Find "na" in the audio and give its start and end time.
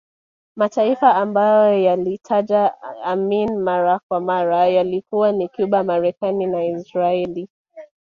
6.45-6.65